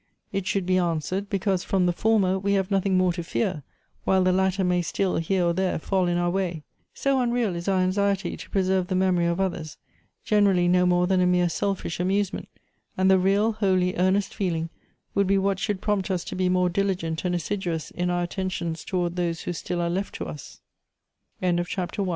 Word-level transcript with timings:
It 0.31 0.47
should 0.47 0.65
be 0.65 0.79
answered, 0.79 1.29
becausa 1.29 1.63
from 1.63 1.85
the 1.85 1.93
former 1.93 2.39
we 2.39 2.53
have 2.53 2.71
nothing 2.71 2.97
more 2.97 3.13
to 3.13 3.23
fear, 3.23 3.61
while 4.03 4.23
the 4.23 4.31
latter 4.31 4.63
may 4.63 4.81
still, 4.81 5.17
here 5.17 5.45
or 5.45 5.53
there, 5.53 5.77
fall 5.77 6.07
in 6.07 6.17
our 6.17 6.31
way. 6.31 6.63
So 6.91 7.19
un 7.19 7.31
real 7.31 7.55
is 7.55 7.67
our 7.67 7.79
anxiety 7.79 8.35
to 8.35 8.49
preserve 8.49 8.87
the 8.87 8.95
memory 8.95 9.27
of 9.27 9.39
others,— 9.39 9.77
generally 10.31 10.67
no 10.67 10.87
more 10.87 11.05
than 11.05 11.21
a 11.21 11.27
mere 11.27 11.49
selfish 11.49 11.99
amusement; 11.99 12.49
and 12.97 13.11
the 13.11 13.19
real, 13.19 13.51
holy, 13.51 13.95
earnest 13.95 14.33
feeling, 14.33 14.71
would 15.13 15.27
be 15.27 15.37
what 15.37 15.59
should 15.59 15.81
prompt 15.81 16.09
us 16.09 16.23
to 16.23 16.35
be 16.35 16.49
more 16.49 16.67
diligent 16.69 17.23
and 17.23 17.35
assiduous 17.35 17.91
i 17.99 18.27